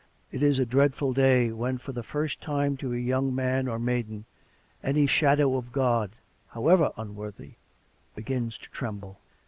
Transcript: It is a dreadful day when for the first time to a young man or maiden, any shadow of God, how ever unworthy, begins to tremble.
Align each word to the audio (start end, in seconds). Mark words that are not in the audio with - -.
It 0.31 0.41
is 0.41 0.57
a 0.57 0.65
dreadful 0.65 1.13
day 1.13 1.51
when 1.51 1.77
for 1.77 1.91
the 1.91 2.01
first 2.01 2.41
time 2.41 2.75
to 2.77 2.91
a 2.91 2.97
young 2.97 3.35
man 3.35 3.67
or 3.67 3.77
maiden, 3.77 4.25
any 4.81 5.05
shadow 5.05 5.55
of 5.57 5.71
God, 5.71 6.13
how 6.47 6.69
ever 6.69 6.91
unworthy, 6.97 7.51
begins 8.15 8.57
to 8.57 8.69
tremble. 8.71 9.19